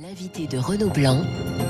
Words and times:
L'invité 0.00 0.46
de 0.46 0.58
Renaud 0.58 0.90
Blanc 0.90 1.22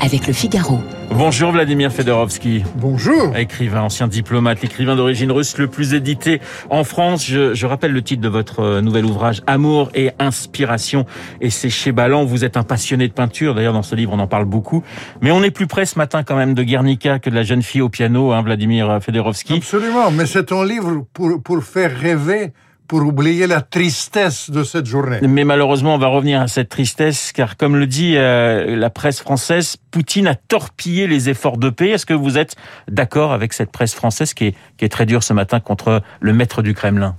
avec 0.02 0.26
le 0.26 0.34
Figaro. 0.34 0.80
Bonjour 1.12 1.50
Vladimir 1.50 1.90
Fedorovski. 1.90 2.62
Bonjour. 2.76 3.34
Écrivain, 3.34 3.80
ancien 3.80 4.06
diplomate, 4.06 4.60
l'écrivain 4.60 4.96
d'origine 4.96 5.32
russe 5.32 5.56
le 5.56 5.66
plus 5.66 5.94
édité 5.94 6.42
en 6.68 6.84
France. 6.84 7.24
Je, 7.24 7.54
je, 7.54 7.66
rappelle 7.66 7.92
le 7.92 8.02
titre 8.02 8.20
de 8.20 8.28
votre 8.28 8.60
euh, 8.60 8.80
nouvel 8.82 9.06
ouvrage, 9.06 9.40
Amour 9.46 9.90
et 9.94 10.10
inspiration. 10.18 11.06
Et 11.40 11.48
c'est 11.48 11.70
chez 11.70 11.90
Ballant. 11.90 12.26
Vous 12.26 12.44
êtes 12.44 12.58
un 12.58 12.64
passionné 12.64 13.08
de 13.08 13.14
peinture. 13.14 13.54
D'ailleurs, 13.54 13.72
dans 13.72 13.82
ce 13.82 13.94
livre, 13.94 14.12
on 14.12 14.18
en 14.18 14.26
parle 14.26 14.44
beaucoup. 14.44 14.82
Mais 15.22 15.30
on 15.30 15.42
est 15.42 15.50
plus 15.50 15.66
près 15.66 15.86
ce 15.86 15.96
matin 15.96 16.22
quand 16.22 16.36
même 16.36 16.52
de 16.52 16.62
Guernica 16.62 17.20
que 17.20 17.30
de 17.30 17.34
la 17.34 17.44
jeune 17.44 17.62
fille 17.62 17.80
au 17.80 17.88
piano, 17.88 18.32
hein, 18.32 18.42
Vladimir 18.42 18.98
Fedorovski. 19.00 19.54
Absolument. 19.54 20.10
Mais 20.10 20.26
c'est 20.26 20.52
un 20.52 20.66
livre 20.66 21.06
pour, 21.14 21.42
pour 21.42 21.64
faire 21.64 21.96
rêver 21.96 22.52
pour 22.88 23.02
oublier 23.02 23.46
la 23.46 23.60
tristesse 23.60 24.50
de 24.50 24.64
cette 24.64 24.86
journée. 24.86 25.18
Mais 25.22 25.44
malheureusement, 25.44 25.94
on 25.94 25.98
va 25.98 26.06
revenir 26.08 26.40
à 26.40 26.48
cette 26.48 26.70
tristesse, 26.70 27.32
car 27.32 27.58
comme 27.58 27.76
le 27.76 27.86
dit 27.86 28.16
euh, 28.16 28.74
la 28.76 28.88
presse 28.88 29.20
française, 29.20 29.76
Poutine 29.90 30.26
a 30.26 30.34
torpillé 30.34 31.06
les 31.06 31.28
efforts 31.28 31.58
de 31.58 31.68
paix. 31.68 31.90
Est-ce 31.90 32.06
que 32.06 32.14
vous 32.14 32.38
êtes 32.38 32.56
d'accord 32.88 33.32
avec 33.32 33.52
cette 33.52 33.70
presse 33.70 33.94
française 33.94 34.32
qui 34.32 34.46
est, 34.46 34.54
qui 34.78 34.86
est 34.86 34.88
très 34.88 35.04
dure 35.04 35.22
ce 35.22 35.34
matin 35.34 35.60
contre 35.60 36.02
le 36.20 36.32
maître 36.32 36.62
du 36.62 36.72
Kremlin? 36.72 37.14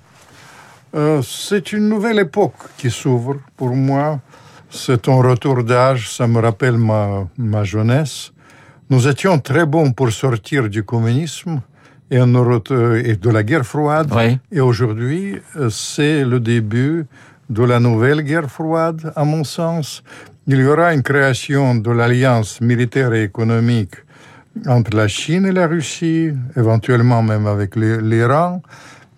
Euh, 0.95 1.21
C'est 1.23 1.71
une 1.71 1.87
nouvelle 1.87 2.17
époque 2.17 2.55
qui 2.77 2.89
s'ouvre 2.89 3.37
pour 3.55 3.75
moi. 3.75 4.19
C'est 4.71 5.07
un 5.07 5.21
retour 5.21 5.63
d'âge, 5.63 6.09
ça 6.09 6.25
me 6.27 6.39
rappelle 6.39 6.77
ma, 6.77 7.27
ma 7.37 7.63
jeunesse. 7.63 8.31
Nous 8.89 9.07
étions 9.07 9.37
très 9.37 9.67
bons 9.67 9.91
pour 9.91 10.11
sortir 10.11 10.67
du 10.67 10.83
communisme 10.83 11.61
et, 12.11 12.17
et 12.17 13.15
de 13.15 13.29
la 13.29 13.43
guerre 13.43 13.65
froide. 13.65 14.11
Oui. 14.15 14.39
Et 14.51 14.61
aujourd'hui, 14.61 15.37
c'est 15.69 16.23
le 16.23 16.39
début 16.39 17.05
de 17.49 17.63
la 17.63 17.79
nouvelle 17.79 18.21
guerre 18.21 18.49
froide, 18.49 19.11
à 19.15 19.23
mon 19.25 19.43
sens. 19.43 20.03
Il 20.47 20.59
y 20.59 20.65
aura 20.65 20.93
une 20.93 21.03
création 21.03 21.75
de 21.75 21.91
l'alliance 21.91 22.61
militaire 22.61 23.13
et 23.13 23.23
économique 23.23 23.95
entre 24.67 24.95
la 24.95 25.07
Chine 25.07 25.45
et 25.45 25.51
la 25.51 25.67
Russie, 25.67 26.31
éventuellement 26.55 27.21
même 27.21 27.47
avec 27.47 27.75
l'Iran. 27.75 28.61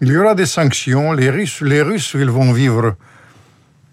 Il 0.01 0.09
y 0.09 0.17
aura 0.17 0.35
des 0.35 0.45
sanctions. 0.45 1.13
Les 1.13 1.29
Russes, 1.29 1.61
les 1.61 1.81
Russes, 1.81 2.16
ils 2.19 2.29
vont 2.29 2.51
vivre 2.51 2.95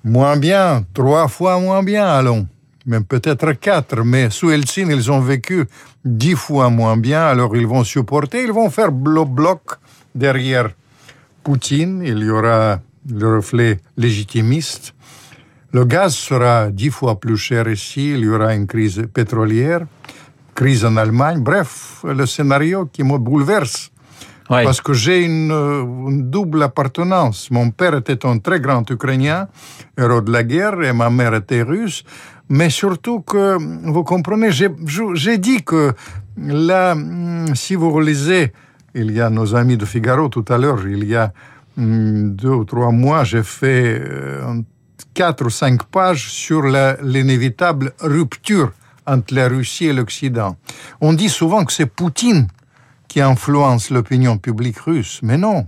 moins 0.05 0.37
bien, 0.37 0.85
trois 0.95 1.29
fois 1.29 1.61
moins 1.61 1.83
bien, 1.83 2.07
allons 2.07 2.47
même 2.89 3.05
peut-être 3.05 3.53
quatre, 3.53 4.03
mais 4.03 4.31
sous 4.31 4.51
Helsinki, 4.51 4.91
ils 4.91 5.13
ont 5.13 5.21
vécu 5.21 5.67
dix 6.05 6.35
fois 6.35 6.71
moins 6.71 6.97
bien, 6.97 7.23
alors 7.23 7.55
ils 7.55 7.67
vont 7.67 7.85
supporter, 7.85 8.43
ils 8.43 8.53
vont 8.53 8.71
faire 8.71 8.91
bloc-bloc 8.91 9.61
derrière 10.15 10.71
Poutine, 11.45 12.03
il 12.05 12.19
y 12.19 12.31
aura 12.31 12.81
le 13.09 13.37
reflet 13.37 13.79
légitimiste. 13.97 14.95
Le 15.73 15.85
gaz 15.85 16.15
sera 16.15 16.71
dix 16.71 16.91
fois 16.91 17.21
plus 17.21 17.37
cher 17.37 17.69
ici, 17.69 18.13
il 18.13 18.21
y 18.21 18.29
aura 18.29 18.55
une 18.55 18.67
crise 18.67 19.03
pétrolière, 19.13 19.83
crise 20.55 20.85
en 20.85 20.97
Allemagne, 20.97 21.41
bref, 21.41 22.05
le 22.05 22.25
scénario 22.27 22.87
qui 22.87 23.03
me 23.05 23.19
bouleverse. 23.19 23.91
Ouais. 24.49 24.65
Parce 24.65 24.81
que 24.81 24.95
j'ai 24.95 25.25
une, 25.25 25.53
une, 25.53 26.31
double 26.31 26.63
appartenance. 26.63 27.51
Mon 27.51 27.71
père 27.71 27.95
était 27.95 28.25
un 28.25 28.39
très 28.39 28.61
grand 28.61 28.89
Ukrainien, 28.91 29.47
héros 29.99 30.23
de 30.23 30.33
la 30.33 30.43
guerre, 30.43 30.83
et 30.83 30.95
ma 30.95 31.11
mère 31.11 31.35
était 31.35 31.61
russe 31.61 32.03
mais 32.49 32.71
surtout 32.71 33.21
que, 33.21 33.59
vous 33.91 34.05
comprenez, 34.05 34.51
j'ai 34.51 35.39
dit 35.39 35.63
que 35.63 35.93
là, 36.37 36.97
si 37.55 37.75
vous 37.75 37.91
relisez, 37.91 38.53
il 38.95 39.13
y 39.13 39.21
a 39.21 39.31
nos 39.31 39.55
amis 39.55 39.77
de 39.77 39.85
Figaro 39.85 40.29
tout 40.29 40.45
à 40.49 40.59
l'heure, 40.59 40.87
il 40.89 41.05
y 41.05 41.15
a 41.15 41.33
deux 41.77 42.51
ou 42.51 42.65
trois 42.65 42.91
mois, 42.91 43.25
j'ai 43.25 43.43
fait 43.43 44.03
quatre 45.15 45.47
ou 45.47 45.51
cinq 45.51 45.85
pages 45.85 46.29
sur 46.29 46.63
l'inévitable 46.63 47.93
rupture 48.01 48.73
entre 49.07 49.35
la 49.35 49.49
Russie 49.49 49.87
et 49.87 49.93
l'Occident. 49.93 50.57
On 51.01 51.13
dit 51.13 51.29
souvent 51.29 51.65
que 51.65 51.73
c'est 51.73 51.87
Poutine 51.87 52.49
qui 53.09 53.21
influence 53.21 53.91
l'opinion 53.91 54.39
publique 54.39 54.79
russe, 54.81 55.21
mais 55.23 55.39
non, 55.39 55.67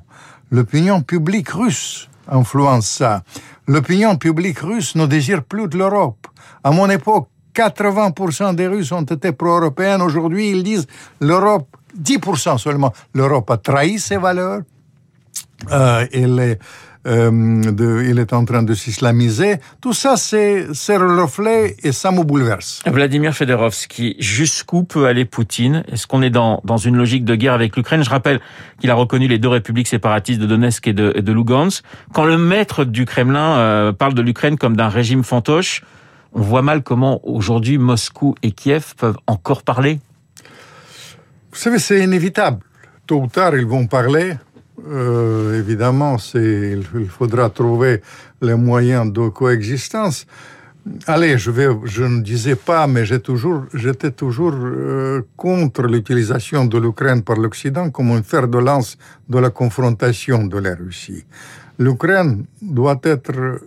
l'opinion 0.50 1.00
publique 1.02 1.50
russe 1.50 2.08
influence 2.28 2.86
ça. 2.86 3.22
L'opinion 3.66 4.16
publique 4.16 4.58
russe 4.58 4.94
ne 4.94 5.06
désire 5.06 5.42
plus 5.42 5.68
de 5.68 5.78
l'Europe. 5.78 6.19
À 6.62 6.70
mon 6.70 6.88
époque, 6.90 7.28
80% 7.54 8.54
des 8.54 8.66
Russes 8.66 8.92
ont 8.92 9.02
été 9.02 9.32
pro-européens. 9.32 10.00
Aujourd'hui, 10.00 10.50
ils 10.50 10.62
disent 10.62 10.86
l'Europe, 11.20 11.76
10% 12.00 12.58
seulement. 12.58 12.92
L'Europe 13.14 13.50
a 13.50 13.56
trahi 13.56 13.98
ses 13.98 14.16
valeurs. 14.16 14.60
Euh, 15.70 16.06
elle 16.12 16.38
est, 16.38 16.58
euh, 17.06 18.02
il 18.08 18.18
est 18.18 18.32
en 18.32 18.44
train 18.44 18.62
de 18.62 18.74
s'islamiser. 18.74 19.56
Tout 19.80 19.92
ça, 19.92 20.16
c'est 20.16 20.66
le 20.66 21.22
reflet 21.22 21.76
et 21.82 21.92
ça 21.92 22.10
me 22.12 22.22
bouleverse. 22.22 22.82
Vladimir 22.86 23.34
Fedorovski, 23.34 24.16
jusqu'où 24.18 24.84
peut 24.84 25.06
aller 25.06 25.24
Poutine? 25.24 25.84
Est-ce 25.90 26.06
qu'on 26.06 26.22
est 26.22 26.30
dans, 26.30 26.60
dans 26.64 26.76
une 26.76 26.96
logique 26.96 27.24
de 27.24 27.34
guerre 27.34 27.54
avec 27.54 27.76
l'Ukraine? 27.76 28.02
Je 28.04 28.10
rappelle 28.10 28.40
qu'il 28.80 28.90
a 28.90 28.94
reconnu 28.94 29.28
les 29.28 29.38
deux 29.38 29.48
républiques 29.48 29.88
séparatistes 29.88 30.40
de 30.40 30.46
Donetsk 30.46 30.86
et 30.88 30.92
de, 30.92 31.12
et 31.14 31.22
Lugansk. 31.22 31.84
Quand 32.12 32.24
le 32.24 32.38
maître 32.38 32.84
du 32.84 33.04
Kremlin 33.04 33.58
euh, 33.58 33.92
parle 33.92 34.14
de 34.14 34.22
l'Ukraine 34.22 34.56
comme 34.56 34.76
d'un 34.76 34.88
régime 34.88 35.24
fantoche, 35.24 35.82
on 36.32 36.42
voit 36.42 36.62
mal 36.62 36.82
comment 36.82 37.20
aujourd'hui 37.26 37.78
Moscou 37.78 38.34
et 38.42 38.52
Kiev 38.52 38.94
peuvent 38.96 39.18
encore 39.26 39.62
parler. 39.62 40.00
Vous 41.50 41.58
savez, 41.58 41.78
c'est 41.78 42.02
inévitable. 42.02 42.60
Tôt 43.06 43.22
ou 43.22 43.26
tard, 43.26 43.56
ils 43.56 43.66
vont 43.66 43.86
parler. 43.86 44.34
Euh, 44.86 45.58
évidemment, 45.58 46.16
il 46.34 47.08
faudra 47.08 47.50
trouver 47.50 48.02
les 48.40 48.54
moyens 48.54 49.12
de 49.12 49.28
coexistence. 49.28 50.26
Allez, 51.06 51.36
je, 51.36 51.50
ne 51.50 52.22
disais 52.22 52.56
pas, 52.56 52.86
mais 52.86 53.04
j'étais 53.04 53.22
toujours, 53.22 53.64
j'étais 53.74 54.12
toujours 54.12 54.54
euh, 54.54 55.22
contre 55.36 55.82
l'utilisation 55.82 56.64
de 56.64 56.78
l'Ukraine 56.78 57.22
par 57.22 57.36
l'Occident 57.36 57.90
comme 57.90 58.12
un 58.12 58.22
fer 58.22 58.48
de 58.48 58.58
lance 58.58 58.96
de 59.28 59.38
la 59.38 59.50
confrontation 59.50 60.44
de 60.46 60.58
la 60.58 60.74
Russie. 60.74 61.24
L'Ukraine 61.78 62.46
doit 62.62 63.00
être 63.02 63.60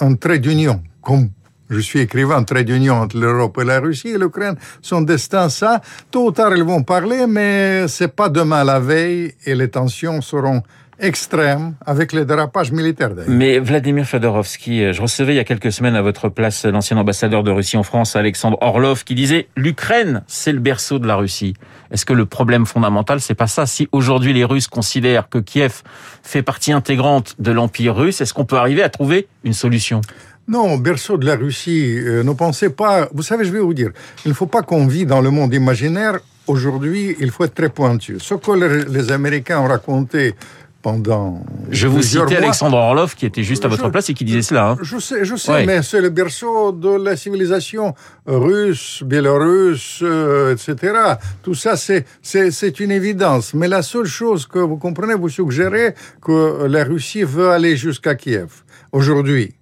un 0.00 0.14
trait 0.16 0.40
d'union, 0.40 0.82
comme 1.00 1.28
je 1.72 1.80
suis 1.80 2.00
écrivain, 2.00 2.42
trait 2.44 2.64
d'union 2.64 2.94
entre 2.94 3.18
l'Europe 3.18 3.58
et 3.60 3.64
la 3.64 3.80
Russie 3.80 4.14
l'Ukraine. 4.18 4.56
Son 4.80 5.02
destin, 5.02 5.48
ça, 5.48 5.80
tôt 6.10 6.26
ou 6.26 6.30
tard, 6.32 6.56
ils 6.56 6.64
vont 6.64 6.82
parler, 6.82 7.26
mais 7.26 7.88
c'est 7.88 8.14
pas 8.14 8.28
demain 8.28 8.64
la 8.64 8.80
veille 8.80 9.34
et 9.44 9.54
les 9.54 9.68
tensions 9.68 10.20
seront 10.20 10.62
extrêmes 10.98 11.74
avec 11.84 12.12
les 12.12 12.24
dérapages 12.24 12.70
militaires. 12.70 13.10
Mais 13.26 13.58
Vladimir 13.58 14.06
Fedorovski, 14.06 14.92
je 14.92 15.02
recevais 15.02 15.32
il 15.32 15.36
y 15.36 15.40
a 15.40 15.44
quelques 15.44 15.72
semaines 15.72 15.96
à 15.96 16.02
votre 16.02 16.28
place 16.28 16.64
l'ancien 16.64 16.96
ambassadeur 16.96 17.42
de 17.42 17.50
Russie 17.50 17.76
en 17.76 17.82
France, 17.82 18.14
Alexandre 18.14 18.56
Orlov, 18.60 19.02
qui 19.02 19.14
disait 19.14 19.48
l'Ukraine, 19.56 20.22
c'est 20.28 20.52
le 20.52 20.60
berceau 20.60 21.00
de 21.00 21.06
la 21.06 21.16
Russie. 21.16 21.54
Est-ce 21.90 22.06
que 22.06 22.12
le 22.12 22.24
problème 22.24 22.66
fondamental, 22.66 23.20
c'est 23.20 23.34
pas 23.34 23.48
ça? 23.48 23.66
Si 23.66 23.88
aujourd'hui 23.90 24.32
les 24.32 24.44
Russes 24.44 24.68
considèrent 24.68 25.28
que 25.28 25.38
Kiev 25.38 25.82
fait 26.22 26.42
partie 26.42 26.72
intégrante 26.72 27.34
de 27.38 27.50
l'Empire 27.50 27.96
russe, 27.96 28.20
est-ce 28.20 28.32
qu'on 28.32 28.44
peut 28.44 28.56
arriver 28.56 28.82
à 28.82 28.88
trouver 28.88 29.26
une 29.44 29.54
solution? 29.54 30.00
Non, 30.48 30.76
berceau 30.76 31.16
de 31.16 31.26
la 31.26 31.36
Russie, 31.36 31.96
euh, 31.98 32.22
ne 32.22 32.32
pensez 32.32 32.70
pas. 32.70 33.08
Vous 33.12 33.22
savez, 33.22 33.44
je 33.44 33.52
vais 33.52 33.60
vous 33.60 33.74
dire, 33.74 33.90
il 34.24 34.28
ne 34.28 34.34
faut 34.34 34.46
pas 34.46 34.62
qu'on 34.62 34.86
vit 34.86 35.06
dans 35.06 35.20
le 35.20 35.30
monde 35.30 35.54
imaginaire. 35.54 36.18
Aujourd'hui, 36.48 37.16
il 37.20 37.30
faut 37.30 37.44
être 37.44 37.54
très 37.54 37.68
pointu. 37.68 38.18
Ce 38.18 38.34
que 38.34 38.50
les, 38.52 38.84
les 38.84 39.12
Américains 39.12 39.60
ont 39.60 39.68
raconté 39.68 40.34
pendant. 40.82 41.44
Je 41.70 41.86
vous 41.86 42.02
citais 42.02 42.36
Alexandre 42.36 42.76
Orlov 42.76 43.14
qui 43.14 43.24
était 43.24 43.44
juste 43.44 43.64
à 43.64 43.68
votre 43.68 43.84
je, 43.84 43.90
place 43.90 44.10
et 44.10 44.14
qui 44.14 44.24
disait 44.24 44.42
cela. 44.42 44.70
Hein. 44.70 44.78
Je 44.82 44.98
sais, 44.98 45.24
je 45.24 45.36
sais, 45.36 45.52
ouais. 45.52 45.64
mais 45.64 45.82
c'est 45.82 46.00
le 46.00 46.10
berceau 46.10 46.72
de 46.72 46.90
la 46.90 47.16
civilisation 47.16 47.94
russe, 48.26 49.02
biélorusse, 49.06 50.00
euh, 50.02 50.54
etc. 50.54 50.94
Tout 51.42 51.54
ça, 51.54 51.76
c'est 51.76 52.04
c'est 52.22 52.80
une 52.80 52.90
évidence. 52.90 53.54
Mais 53.54 53.68
la 53.68 53.82
seule 53.82 54.06
chose 54.06 54.46
que 54.46 54.58
vous 54.58 54.76
comprenez, 54.76 55.14
vous 55.14 55.28
suggérez 55.28 55.94
que 56.20 56.66
la 56.66 56.84
Russie 56.84 57.22
veut 57.22 57.50
aller 57.50 57.76
jusqu'à 57.76 58.16
Kiev 58.16 58.64
aujourd'hui 58.90 59.54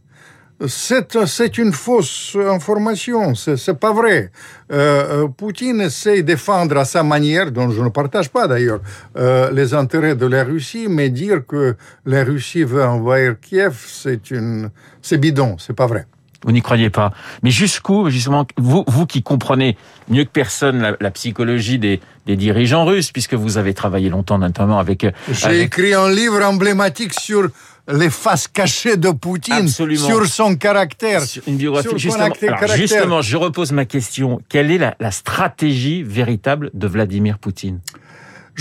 c'est 0.66 1.58
une 1.58 1.72
fausse 1.72 2.36
information, 2.36 3.34
c'est 3.34 3.78
pas 3.78 3.92
vrai. 3.92 4.30
Euh, 4.70 5.26
Poutine 5.28 5.80
essaie 5.80 6.18
de 6.18 6.26
défendre 6.26 6.76
à 6.76 6.84
sa 6.84 7.02
manière, 7.02 7.50
dont 7.50 7.70
je 7.70 7.80
ne 7.80 7.88
partage 7.88 8.28
pas 8.28 8.46
d'ailleurs, 8.46 8.80
euh, 9.16 9.50
les 9.52 9.72
intérêts 9.72 10.14
de 10.14 10.26
la 10.26 10.44
Russie, 10.44 10.86
mais 10.88 11.08
dire 11.08 11.46
que 11.46 11.76
la 12.04 12.24
Russie 12.24 12.64
veut 12.64 12.84
envahir 12.84 13.40
Kiev, 13.40 13.74
c'est 13.86 14.30
une, 14.30 14.70
c'est 15.00 15.18
bidon, 15.18 15.56
c'est 15.58 15.74
pas 15.74 15.86
vrai. 15.86 16.06
Vous 16.44 16.52
n'y 16.52 16.62
croyez 16.62 16.88
pas. 16.88 17.12
Mais 17.42 17.50
jusqu'où, 17.50 18.08
justement, 18.08 18.46
vous, 18.56 18.84
vous 18.86 19.06
qui 19.06 19.22
comprenez 19.22 19.76
mieux 20.08 20.24
que 20.24 20.30
personne 20.30 20.80
la, 20.80 20.96
la 20.98 21.10
psychologie 21.10 21.78
des, 21.78 22.00
des, 22.26 22.36
dirigeants 22.36 22.86
russes, 22.86 23.12
puisque 23.12 23.34
vous 23.34 23.58
avez 23.58 23.74
travaillé 23.74 24.08
longtemps 24.08 24.38
notamment 24.38 24.78
avec... 24.78 25.06
J'ai 25.30 25.46
avec... 25.46 25.60
écrit 25.60 25.92
un 25.92 26.10
livre 26.10 26.42
emblématique 26.42 27.12
sur 27.12 27.48
les 27.92 28.10
faces 28.10 28.48
cachées 28.48 28.96
de 28.96 29.10
Poutine, 29.10 29.54
Absolument. 29.54 30.06
sur 30.06 30.26
son 30.26 30.56
caractère. 30.56 31.22
Sur 31.22 31.42
une 31.46 31.56
biographie. 31.56 31.88
Sur 31.88 31.98
justement, 31.98 32.24
alors, 32.24 32.38
caractère. 32.38 32.76
justement, 32.76 33.22
je 33.22 33.36
repose 33.36 33.72
ma 33.72 33.84
question. 33.84 34.40
Quelle 34.48 34.70
est 34.70 34.78
la, 34.78 34.96
la 35.00 35.10
stratégie 35.10 36.02
véritable 36.02 36.70
de 36.72 36.86
Vladimir 36.86 37.38
Poutine? 37.38 37.80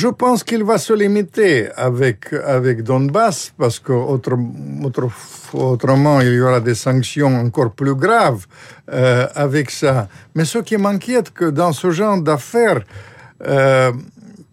Je 0.02 0.08
pense 0.08 0.46
qu'il 0.46 0.64
va 0.64 0.78
se 0.78 0.94
limiter 0.94 1.70
avec, 1.76 2.32
avec 2.32 2.84
Donbass 2.84 3.52
parce 3.58 3.80
que 3.80 3.92
autre, 3.92 4.38
autre, 4.82 5.10
autrement 5.52 6.22
il 6.22 6.36
y 6.36 6.40
aura 6.40 6.62
des 6.62 6.76
sanctions 6.76 7.36
encore 7.36 7.72
plus 7.74 7.96
graves 7.96 8.46
euh, 8.94 9.28
avec 9.36 9.70
ça. 9.70 10.08
Mais 10.36 10.46
ce 10.46 10.60
qui 10.60 10.78
m'inquiète 10.78 11.32
que 11.34 11.50
dans 11.50 11.74
ce 11.74 11.92
genre 11.92 12.22
d'affaires, 12.22 12.82
euh, 13.46 13.92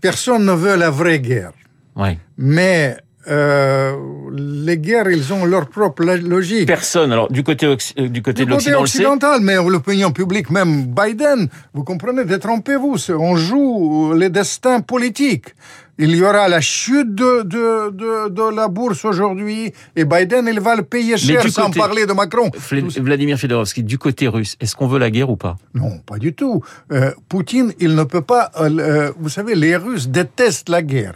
personne 0.00 0.44
ne 0.44 0.52
veut 0.52 0.74
la 0.74 0.90
vraie 0.90 1.20
guerre. 1.20 1.52
Ouais. 1.94 2.18
Mais 2.36 2.96
euh, 3.28 3.92
les 4.32 4.78
guerres, 4.78 5.10
ils 5.10 5.32
ont 5.32 5.44
leur 5.44 5.68
propre 5.68 6.04
logique. 6.04 6.66
Personne. 6.66 7.12
Alors 7.12 7.30
du 7.30 7.42
côté 7.42 7.66
euh, 7.66 8.08
du 8.08 8.22
côté 8.22 8.42
du 8.42 8.46
de 8.46 8.50
l'Occident, 8.50 8.80
occidental, 8.80 9.40
mais 9.40 9.56
l'opinion 9.56 10.12
publique, 10.12 10.50
même 10.50 10.86
Biden, 10.86 11.48
vous 11.74 11.84
comprenez, 11.84 12.24
détrompez-vous. 12.24 12.96
On 13.10 13.36
joue 13.36 14.12
les 14.14 14.30
destins 14.30 14.80
politiques. 14.80 15.54
Il 15.98 16.14
y 16.14 16.22
aura 16.22 16.46
la 16.46 16.60
chute 16.60 17.14
de, 17.14 17.42
de, 17.42 17.90
de, 17.90 18.28
de 18.28 18.54
la 18.54 18.68
bourse 18.68 19.06
aujourd'hui 19.06 19.72
et 19.96 20.04
Biden, 20.04 20.46
il 20.46 20.60
va 20.60 20.76
le 20.76 20.82
payer 20.82 21.16
cher 21.16 21.48
sans 21.48 21.70
parler 21.70 22.04
de 22.04 22.12
Macron. 22.12 22.50
Vladimir 22.98 23.38
Fedorovski, 23.38 23.82
du 23.82 23.96
côté 23.96 24.28
russe, 24.28 24.56
est-ce 24.60 24.76
qu'on 24.76 24.88
veut 24.88 24.98
la 24.98 25.10
guerre 25.10 25.30
ou 25.30 25.36
pas? 25.36 25.56
Non, 25.72 25.98
pas 26.04 26.18
du 26.18 26.34
tout. 26.34 26.62
Euh, 26.92 27.12
Poutine, 27.30 27.72
il 27.80 27.94
ne 27.94 28.04
peut 28.04 28.20
pas... 28.20 28.50
Euh, 28.60 29.10
vous 29.18 29.30
savez, 29.30 29.54
les 29.54 29.74
Russes 29.74 30.08
détestent 30.08 30.68
la 30.68 30.82
guerre. 30.82 31.14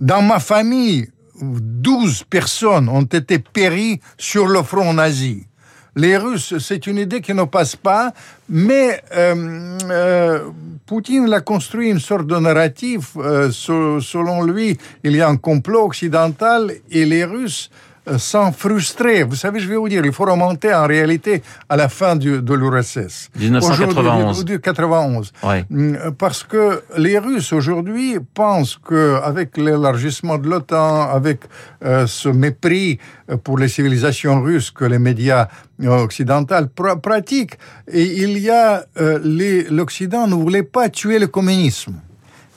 Dans 0.00 0.20
ma 0.20 0.40
famille, 0.40 1.08
12 1.42 2.24
personnes 2.24 2.88
ont 2.88 3.02
été 3.02 3.38
péries 3.38 4.00
sur 4.16 4.46
le 4.46 4.62
front 4.62 4.94
nazi. 4.94 5.46
Les 5.94 6.16
Russes, 6.16 6.54
c'est 6.58 6.86
une 6.86 6.96
idée 6.96 7.20
qui 7.20 7.34
ne 7.34 7.44
passe 7.44 7.76
pas, 7.76 8.14
mais 8.48 9.02
euh, 9.14 9.78
euh, 9.90 10.48
Poutine 10.86 11.30
a 11.32 11.42
construit 11.42 11.90
une 11.90 12.00
sorte 12.00 12.26
de 12.26 12.36
narratif. 12.36 13.10
Euh, 13.16 13.50
selon 13.50 14.42
lui, 14.42 14.78
il 15.04 15.14
y 15.14 15.20
a 15.20 15.28
un 15.28 15.36
complot 15.36 15.84
occidental 15.84 16.72
et 16.90 17.04
les 17.04 17.24
Russes 17.24 17.70
sans 18.16 18.52
frustrer. 18.52 19.22
Vous 19.22 19.36
savez, 19.36 19.60
je 19.60 19.68
vais 19.68 19.76
vous 19.76 19.88
dire, 19.88 20.04
il 20.04 20.12
faut 20.12 20.24
remonter 20.24 20.74
en 20.74 20.86
réalité 20.86 21.42
à 21.68 21.76
la 21.76 21.88
fin 21.88 22.16
du, 22.16 22.42
de 22.42 22.54
l'URSS. 22.54 23.30
1991. 23.38 24.44
Du, 24.44 24.60
91. 24.60 25.32
Ouais. 25.42 25.64
Mm, 25.70 25.96
parce 26.18 26.42
que 26.42 26.82
les 26.96 27.18
Russes 27.18 27.52
aujourd'hui 27.52 28.18
pensent 28.34 28.78
qu'avec 28.88 29.56
l'élargissement 29.56 30.38
de 30.38 30.48
l'OTAN, 30.48 31.10
avec 31.10 31.42
euh, 31.84 32.06
ce 32.06 32.28
mépris 32.28 32.98
euh, 33.30 33.36
pour 33.36 33.58
les 33.58 33.68
civilisations 33.68 34.42
russes 34.42 34.70
que 34.70 34.84
les 34.84 34.98
médias 34.98 35.48
occidentaux 35.84 36.54
pr 36.74 37.00
pratiquent, 37.00 37.58
et 37.88 38.02
il 38.02 38.38
y 38.38 38.50
a 38.50 38.84
euh, 39.00 39.66
l'Occident 39.70 40.26
ne 40.26 40.34
voulait 40.34 40.62
pas 40.62 40.88
tuer 40.88 41.18
le 41.18 41.26
communisme. 41.26 41.94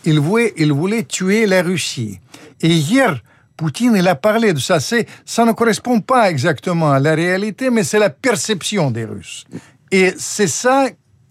Il 0.05 0.19
voulait, 0.19 0.53
il 0.57 0.71
voulait 0.71 1.03
tuer 1.03 1.45
la 1.45 1.61
Russie. 1.63 2.19
Et 2.61 2.69
hier, 2.69 3.21
Poutine, 3.57 3.95
il 3.95 4.07
a 4.07 4.15
parlé 4.15 4.53
de 4.53 4.59
ça. 4.59 4.79
Ça 4.79 5.45
ne 5.45 5.53
correspond 5.53 6.01
pas 6.01 6.29
exactement 6.29 6.91
à 6.91 6.99
la 6.99 7.15
réalité, 7.15 7.69
mais 7.69 7.83
c'est 7.83 7.99
la 7.99 8.09
perception 8.09 8.91
des 8.91 9.05
Russes. 9.05 9.45
Et 9.91 10.13
c'est 10.17 10.47
ça 10.47 10.87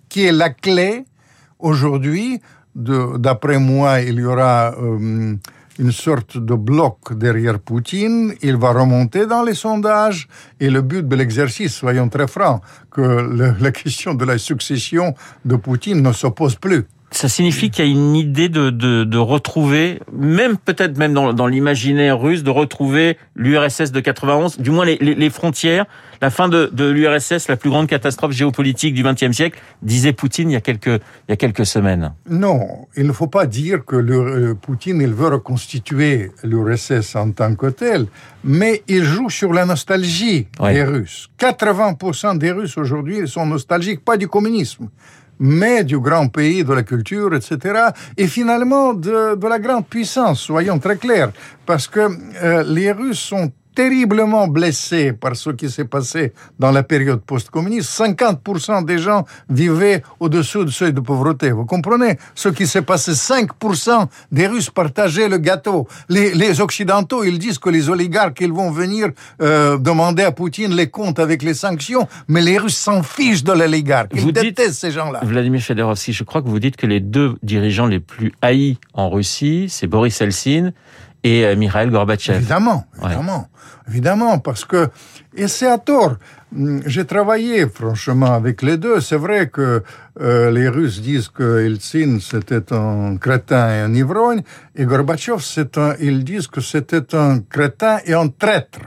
qui 0.09 0.25
est 0.25 0.33
la 0.33 0.51
clé 0.51 1.05
aujourd'hui. 1.59 2.41
d'après 2.75 3.59
moi, 3.59 4.01
il 4.01 4.17
y 4.17 4.25
aura 4.25 4.75
euh, 4.79 5.37
une 5.79 5.93
sorte 5.93 6.39
de 6.39 6.55
bloc 6.55 7.17
derrière 7.17 7.59
Poutine. 7.59 8.35
Il 8.43 8.57
va 8.57 8.73
remonter 8.73 9.27
dans 9.27 9.43
les 9.43 9.55
sondages. 9.55 10.27
Et 10.61 10.71
le 10.71 10.83
but 10.83 11.07
de 11.07 11.17
l'exercice, 11.17 11.75
soyons 11.75 12.09
très 12.09 12.27
francs, 12.27 12.63
que 12.91 13.57
la 13.61 13.71
question 13.71 14.15
de 14.15 14.25
la 14.25 14.39
succession 14.39 15.15
de 15.45 15.57
Poutine 15.57 16.03
ne 16.03 16.13
se 16.13 16.27
pose 16.29 16.57
plus 16.57 16.87
ça 17.17 17.29
signifie 17.29 17.71
qu'il 17.71 17.85
y 17.85 17.89
a 17.89 17.91
une 17.91 18.17
idée 18.17 18.49
de, 18.49 18.71
de, 18.71 19.05
de 19.05 19.19
retrouver, 19.19 20.01
même 20.13 20.57
peut-être 20.57 20.99
même 20.99 21.15
dans, 21.15 21.33
dans 21.33 21.47
l'imaginaire 21.47 22.21
russe, 22.21 22.43
de 22.43 22.51
retrouver 22.51 23.17
l'URSS 23.37 23.93
de 23.93 24.01
91, 24.01 24.59
du 24.59 24.71
moins 24.71 24.85
les, 24.85 24.97
les, 25.01 25.15
les 25.15 25.31
frontières, 25.31 25.87
la 26.21 26.31
fin 26.31 26.49
de, 26.49 26.71
de 26.73 26.89
l'URSS, 26.89 27.49
la 27.49 27.57
plus 27.57 27.71
grande 27.71 27.87
catastrophe 27.87 28.33
géopolitique 28.33 28.95
du 28.95 29.05
XXe 29.05 29.33
siècle, 29.33 29.61
disait 29.83 30.13
Poutine 30.13 30.51
il 30.51 30.55
y 30.55 30.57
a 30.57 30.61
quelques, 30.61 30.87
il 30.87 31.31
y 31.31 31.33
a 31.33 31.37
quelques 31.37 31.67
semaines. 31.67 32.13
Non, 32.29 32.87
il 32.97 33.07
ne 33.07 33.13
faut 33.13 33.27
pas 33.29 33.47
dire 33.47 33.85
que 33.85 33.97
le, 33.97 34.51
euh, 34.51 34.55
Poutine 34.55 35.01
il 35.01 35.15
veut 35.15 35.29
reconstituer 35.29 36.33
l'URSS 36.43 37.15
en 37.17 37.31
tant 37.31 37.55
que 37.55 37.67
tel, 37.67 38.07
mais 38.43 38.83
il 38.89 39.05
joue 39.05 39.31
sur 39.31 39.53
la 39.53 39.67
nostalgie 39.67 40.49
des 40.61 40.83
Russes. 40.83 41.31
80% 41.39 42.39
des 42.39 42.51
Russes 42.51 42.77
aujourd'hui 42.77 43.29
sont 43.29 43.47
nostalgiques, 43.47 44.05
pas 44.05 44.17
du 44.17 44.27
communisme 44.27 44.89
mais 45.39 45.85
du 45.85 45.99
grand 45.99 46.29
pays, 46.29 46.65
de 46.65 46.73
la 46.73 46.83
culture, 46.83 47.35
etc. 47.35 47.91
Et 48.17 48.27
finalement 48.27 48.95
de, 48.95 49.37
la 49.47 49.59
grande 49.59 49.87
puissance, 49.87 50.41
soyons 50.41 50.79
très 50.79 50.97
clairs, 50.97 51.33
parce 51.67 51.87
que 51.87 52.01
euh, 52.43 52.63
les 52.67 52.93
Russes 52.93 53.21
sont 53.21 53.53
terriblement 53.75 54.49
blessés 54.49 55.13
par 55.13 55.37
ce 55.37 55.51
qui 55.51 55.71
s'est 55.71 55.85
passé 55.85 56.33
dans 56.59 56.71
la 56.71 56.83
période 56.83 57.21
post-communiste. 57.21 57.91
50% 57.91 58.85
des 58.85 58.99
gens 58.99 59.25
vivaient 59.49 60.03
au-dessous 60.21 60.65
du 60.65 60.73
seuil 60.73 60.93
de 60.93 61.01
pauvreté. 61.01 61.51
Vous 61.51 61.67
comprenez? 61.67 62.19
Ce 62.35 62.49
qui 62.49 62.67
s'est 62.67 62.83
passé, 62.83 63.13
5% 63.13 64.07
des 64.31 64.47
Russes 64.47 64.71
partageaient 64.71 65.29
le 65.29 65.39
gâteau. 65.39 65.89
Les, 66.09 66.35
les, 66.35 66.61
Occidentaux, 66.61 67.25
ils 67.25 67.39
disent 67.39 67.59
que 67.59 67.71
les 67.71 67.91
oligarques, 67.91 68.41
ils 68.41 68.53
vont 68.53 68.71
venir 68.71 69.09
euh, 69.43 69.77
demander 69.77 70.23
à 70.23 70.31
Poutine 70.31 70.75
les 70.75 70.89
comptes 70.89 71.19
avec 71.19 71.43
les 71.43 71.55
sanctions, 71.55 72.07
mais 72.29 72.43
les 72.43 72.59
Russes 72.59 72.77
s'en 72.77 73.03
fichent 73.03 73.45
de 73.45 73.53
l'oligarque. 73.53 74.13
Ils 74.15 74.21
vous 74.21 74.33
détestent 74.33 74.71
dites, 74.71 74.81
ces 74.81 74.91
gens-là. 74.93 75.21
Vladimir 75.25 75.61
Fedorovski, 75.61 76.13
je 76.13 76.25
crois 76.25 76.43
que 76.43 76.49
vous 76.49 76.61
dites 76.61 76.77
que 76.77 76.87
les 76.87 77.01
deux 77.01 77.37
dirigeants 77.43 77.87
les 77.87 78.01
plus 78.01 78.33
haïs 78.41 78.79
en 78.93 79.11
Russie, 79.11 79.67
c'est 79.69 79.87
Boris 79.87 80.21
Eltsine 80.21 80.73
et 81.25 81.45
euh, 81.45 81.57
Mikhail 81.57 81.91
Gorbatchev. 81.91 82.37
Évidemment, 82.37 82.87
évidemment. 83.03 83.39
Ouais 83.39 83.55
évidemment, 83.89 84.39
parce 84.39 84.65
que, 84.65 84.89
et 85.35 85.49
c'est 85.49 85.67
à 85.67 85.79
tort, 85.79 86.17
hum, 86.55 86.83
j'ai 86.87 87.05
travaillé 87.05 87.67
franchement 87.69 88.33
avec 88.35 88.63
les 88.63 88.77
deux. 88.77 89.01
C'est 89.01 89.17
vrai 89.17 89.49
que 89.49 89.83
euh, 90.21 90.51
les 90.51 90.69
Russes 90.69 91.01
disent 91.01 91.29
que 91.29 91.67
Eltsine 91.67 92.21
c'était 92.21 92.73
un 92.73 93.17
crétin 93.17 93.69
et 93.69 93.81
un 93.81 93.95
ivrogne, 93.95 94.43
et 94.75 94.85
Gorbatchev, 94.85 95.43
un, 95.77 95.95
ils 96.01 96.25
disent 96.25 96.47
que 96.47 96.61
c'était 96.61 97.15
un 97.15 97.41
crétin 97.41 97.99
et 98.05 98.15
un 98.15 98.29
traître, 98.29 98.81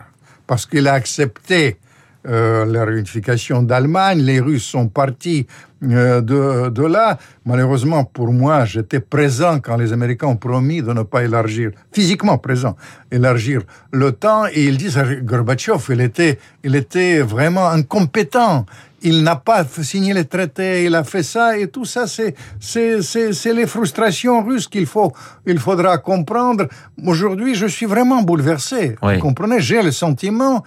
parce 0.45 0.65
qu'il 0.65 0.87
a 0.87 0.93
accepté 0.93 1.77
euh, 2.27 2.65
la 2.65 2.85
réunification 2.85 3.63
d'Allemagne. 3.63 4.19
Les 4.21 4.39
Russes 4.39 4.65
sont 4.65 4.87
partis 4.87 5.47
euh, 5.83 6.21
de, 6.21 6.69
de, 6.69 6.83
là. 6.83 7.17
Malheureusement, 7.45 8.03
pour 8.03 8.33
moi, 8.33 8.65
j'étais 8.65 8.99
présent 8.99 9.59
quand 9.59 9.77
les 9.77 9.93
Américains 9.93 10.27
ont 10.27 10.37
promis 10.37 10.81
de 10.81 10.91
ne 10.93 11.03
pas 11.03 11.23
élargir, 11.23 11.71
physiquement 11.91 12.37
présent, 12.37 12.75
élargir 13.11 13.61
l'OTAN. 13.91 14.47
Et 14.53 14.65
ils 14.65 14.77
disent 14.77 14.97
à 14.97 15.05
Gorbatchev, 15.15 15.83
il 15.89 16.01
était, 16.01 16.39
il 16.63 16.75
était 16.75 17.21
vraiment 17.21 17.67
incompétent. 17.69 18.65
Il 19.03 19.21
n'a 19.21 19.35
pas 19.35 19.63
signé 19.83 20.11
les 20.11 20.25
traités, 20.25 20.85
il 20.85 20.95
a 20.95 21.03
fait 21.03 21.21
ça 21.21 21.55
et 21.55 21.67
tout 21.67 21.85
ça, 21.85 22.07
c'est, 22.07 22.33
c'est, 22.59 23.03
c'est, 23.03 23.31
c'est 23.31 23.53
les 23.53 23.67
frustrations 23.67 24.43
russes 24.43 24.67
qu'il 24.67 24.87
faut, 24.87 25.13
il 25.45 25.59
faudra 25.59 25.99
comprendre. 25.99 26.67
Aujourd'hui, 27.05 27.53
je 27.53 27.67
suis 27.67 27.85
vraiment 27.85 28.23
bouleversé. 28.23 28.95
Oui. 29.03 29.13
Vous 29.13 29.21
comprenez? 29.21 29.61
J'ai 29.61 29.83
le 29.83 29.91
sentiment 29.91 30.63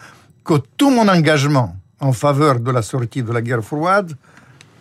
que 0.51 0.59
tout 0.77 0.91
mon 0.91 1.07
engagement 1.07 1.77
en 2.01 2.13
faveur 2.13 2.59
de 2.59 2.73
la 2.73 2.83
sortie 2.83 3.23
de 3.23 3.33
la 3.33 3.41
guerre 3.41 3.63
froide 3.63 4.15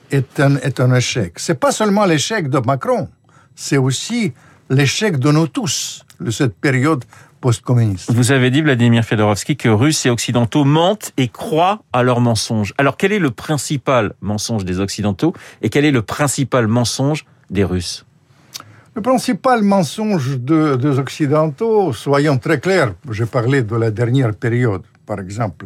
est 0.10 0.40
un, 0.40 0.56
est 0.56 0.80
un 0.80 0.92
échec. 0.96 1.34
C'est 1.38 1.60
pas 1.60 1.72
seulement 1.72 2.06
l'échec 2.06 2.50
de 2.50 2.58
Macron, 2.58 3.08
c'est 3.54 3.78
aussi 3.78 4.34
l'échec 4.72 5.20
de 5.20 5.32
nous 5.32 5.48
tous 5.48 6.04
de 6.20 6.32
cette 6.32 6.56
période 6.56 7.06
post-communiste. 7.40 8.12
Vous 8.12 8.32
avez 8.32 8.50
dit, 8.50 8.64
Vladimir 8.64 9.04
Fedorovski, 9.04 9.58
que 9.58 9.70
Russes 9.70 10.08
et 10.08 10.10
Occidentaux 10.10 10.66
mentent 10.66 11.12
et 11.18 11.28
croient 11.28 11.84
à 11.94 12.02
leurs 12.02 12.20
mensonges. 12.20 12.74
Alors 12.80 12.98
quel 12.98 13.12
est 13.12 13.20
le 13.20 13.30
principal 13.30 14.14
mensonge 14.22 14.66
des 14.66 14.80
Occidentaux 14.80 15.36
et 15.62 15.70
quel 15.70 15.86
est 15.86 15.92
le 15.92 16.02
principal 16.02 16.66
mensonge 16.66 17.26
des 17.52 17.64
Russes? 17.64 18.08
Le 18.96 19.04
principal 19.04 19.62
mensonge 19.62 20.40
de, 20.40 20.76
des 20.76 20.98
Occidentaux, 20.98 21.94
soyons 21.94 22.40
très 22.40 22.60
clairs, 22.60 22.96
j'ai 23.12 23.28
parlé 23.28 23.62
de 23.62 23.76
la 23.76 23.92
dernière 23.92 24.34
période, 24.34 24.82
par 25.10 25.20
exemple. 25.20 25.66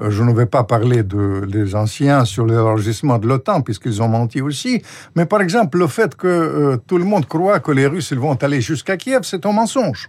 Euh, 0.00 0.10
je 0.10 0.22
ne 0.28 0.32
vais 0.32 0.50
pas 0.56 0.64
parler 0.64 1.02
de, 1.02 1.44
des 1.56 1.74
anciens 1.74 2.24
sur 2.24 2.44
l'élargissement 2.50 3.18
de 3.18 3.26
l'OTAN, 3.30 3.60
puisqu'ils 3.60 4.00
ont 4.04 4.08
menti 4.18 4.40
aussi. 4.40 4.74
Mais 5.14 5.26
par 5.26 5.40
exemple, 5.46 5.74
le 5.78 5.88
fait 5.96 6.12
que 6.22 6.26
euh, 6.26 6.76
tout 6.88 6.98
le 7.02 7.04
monde 7.04 7.26
croit 7.34 7.60
que 7.60 7.72
les 7.78 7.86
Russes 7.86 8.14
vont 8.14 8.38
aller 8.46 8.60
jusqu'à 8.70 8.96
Kiev, 8.96 9.22
c'est 9.30 9.44
un 9.44 9.52
mensonge. 9.52 10.08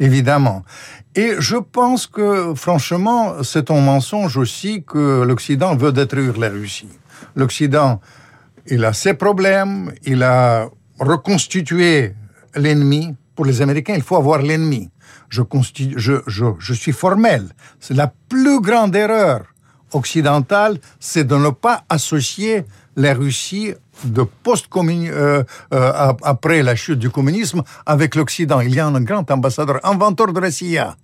Évidemment. 0.00 0.64
Et 1.14 1.30
je 1.38 1.58
pense 1.78 2.02
que, 2.16 2.54
franchement, 2.66 3.20
c'est 3.44 3.70
un 3.70 3.80
mensonge 3.92 4.36
aussi 4.36 4.82
que 4.84 5.22
l'Occident 5.28 5.76
veut 5.76 5.92
détruire 5.92 6.36
la 6.44 6.48
Russie. 6.48 6.94
L'Occident, 7.36 8.00
il 8.66 8.84
a 8.84 8.92
ses 8.92 9.14
problèmes, 9.14 9.92
il 10.04 10.22
a 10.24 10.68
reconstitué 10.98 12.14
l'ennemi. 12.56 13.14
Pour 13.34 13.44
les 13.44 13.62
Américains, 13.62 13.94
il 13.94 14.02
faut 14.02 14.16
avoir 14.16 14.42
l'ennemi 14.42 14.90
je, 15.32 15.42
je, 15.96 16.14
je, 16.26 16.44
je 16.58 16.74
suis 16.74 16.92
formel. 16.92 17.52
C'est 17.80 17.94
la 17.94 18.12
plus 18.28 18.60
grande 18.60 18.94
erreur 18.94 19.51
occidentale, 19.92 20.78
c'est 21.00 21.24
de 21.24 21.36
ne 21.36 21.50
pas 21.50 21.84
associer 21.88 22.64
la 22.96 23.14
Russie 23.14 23.72
de 24.04 24.22
post 24.42 24.66
euh, 24.76 25.44
euh, 25.72 26.12
après 26.22 26.62
la 26.62 26.74
chute 26.74 26.98
du 26.98 27.10
communisme 27.10 27.62
avec 27.86 28.14
l'Occident. 28.14 28.60
Il 28.60 28.74
y 28.74 28.80
a 28.80 28.86
un 28.86 29.00
grand 29.00 29.30
ambassadeur, 29.30 29.78
inventeur 29.84 30.32
de 30.32 30.40
la 30.40 30.50
CIA. 30.50 30.96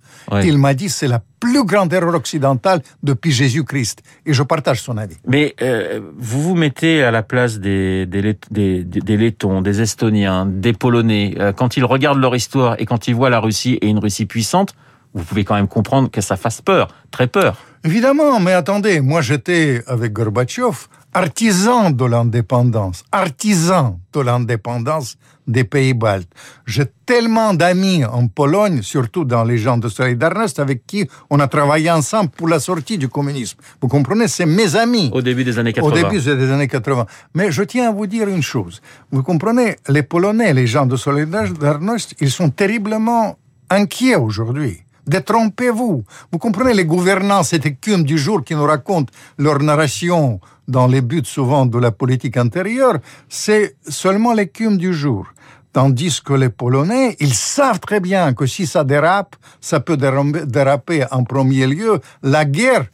Il 0.43 0.57
m'a 0.57 0.73
dit 0.73 0.89
c'est 0.89 1.07
la 1.07 1.21
plus 1.39 1.63
grande 1.63 1.93
erreur 1.93 2.13
occidentale 2.13 2.81
depuis 3.01 3.31
Jésus-Christ. 3.31 4.01
Et 4.25 4.33
je 4.33 4.43
partage 4.43 4.81
son 4.81 4.97
avis. 4.97 5.15
Mais 5.25 5.55
euh, 5.61 6.01
vous 6.17 6.41
vous 6.41 6.55
mettez 6.55 7.03
à 7.03 7.11
la 7.11 7.23
place 7.23 7.59
des, 7.59 8.05
des, 8.05 8.37
des, 8.51 8.83
des, 8.83 9.17
Lettons, 9.17 9.61
des 9.61 9.81
Estoniens, 9.81 10.45
des 10.45 10.73
Polonais. 10.73 11.35
quand 11.55 11.77
ils 11.77 11.85
regardent 11.85 12.19
leur 12.19 12.35
histoire 12.35 12.75
et 12.79 12.85
quand 12.85 13.07
ils 13.07 13.15
voient 13.15 13.29
la 13.29 13.39
Russie 13.39 13.73
et 13.81 13.87
une 13.87 13.99
Russie 13.99 14.25
puissante, 14.25 14.75
vous 15.13 15.23
pouvez 15.23 15.43
quand 15.43 15.55
même 15.55 15.67
comprendre 15.67 16.11
que 16.11 16.21
ça 16.21 16.35
fasse 16.35 16.61
peur, 16.61 16.89
très 17.11 17.27
peur. 17.27 17.57
Évidemment, 17.83 18.39
mais 18.39 18.53
attendez, 18.53 18.99
moi 18.99 19.21
j'étais 19.21 19.81
avec 19.87 20.11
Gorbatchev 20.11 20.87
artisan 21.13 21.89
de 21.89 22.05
l'indépendance, 22.05 23.03
artisan 23.11 23.99
de 24.13 24.19
l'indépendance 24.19 25.17
des 25.47 25.63
pays 25.63 25.95
baltes. 25.95 26.29
J'ai 26.67 26.85
tellement 27.05 27.53
d'amis 27.55 28.05
en 28.05 28.27
Pologne, 28.27 28.83
surtout 28.83 29.25
dans 29.25 29.43
les 29.43 29.57
gens 29.57 29.77
de 29.77 29.89
Solidarność, 29.89 30.59
avec 30.59 30.85
qui 30.85 31.09
on 31.31 31.39
a 31.39 31.47
travaillé 31.47 31.89
ensemble 31.89 32.29
pour 32.29 32.47
la 32.47 32.59
sortie 32.59 32.99
du 32.99 33.07
communisme. 33.07 33.57
Vous 33.81 33.87
comprenez, 33.87 34.27
c'est 34.27 34.45
mes 34.45 34.75
amis. 34.75 35.09
Au 35.11 35.21
début 35.21 35.43
des 35.43 35.57
années 35.57 35.73
80. 35.73 35.87
Au 35.87 35.91
début 35.91 36.21
des 36.21 36.51
années 36.51 36.67
80. 36.67 37.05
Mais 37.33 37.51
je 37.51 37.63
tiens 37.63 37.89
à 37.89 37.91
vous 37.91 38.05
dire 38.05 38.27
une 38.27 38.43
chose. 38.43 38.79
Vous 39.11 39.23
comprenez, 39.23 39.77
les 39.87 40.03
Polonais, 40.03 40.53
les 40.53 40.67
gens 40.67 40.85
de 40.85 40.95
Solidarność, 40.95 42.15
ils 42.19 42.31
sont 42.31 42.49
terriblement 42.49 43.37
inquiets 43.71 44.15
aujourd'hui. 44.15 44.83
Détrompez-vous. 45.09 46.03
Vous 46.31 46.37
comprenez, 46.37 46.75
les 46.75 46.85
gouvernants, 46.85 47.41
cette 47.41 47.65
écume 47.65 48.03
du 48.03 48.19
jour 48.19 48.43
qui 48.43 48.53
nous 48.53 48.65
racontent 48.65 49.11
leur 49.39 49.57
narration 49.57 50.39
dans 50.67 50.85
les 50.85 51.01
buts 51.01 51.23
souvent 51.25 51.65
de 51.65 51.79
la 51.79 51.89
politique 51.89 52.37
intérieure, 52.37 52.99
c'est 53.27 53.75
seulement 53.87 54.33
l'écume 54.33 54.77
du 54.77 54.93
jour. 54.93 55.25
Tandis 55.73 56.21
que 56.23 56.33
les 56.33 56.49
Polonais, 56.49 57.15
ils 57.19 57.33
savent 57.33 57.79
très 57.79 57.99
bien 57.99 58.33
que 58.35 58.45
si 58.45 58.67
ça 58.67 58.83
dérape, 58.83 59.35
ça 59.59 59.79
peut 59.79 59.97
déraper 59.97 61.05
en 61.09 61.23
premier 61.23 61.65
lieu. 61.65 61.99
La 62.21 62.45
guerre, 62.45 62.85